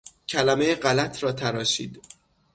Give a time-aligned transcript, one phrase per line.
[0.27, 2.01] کلمهٔ غلط را تراشید.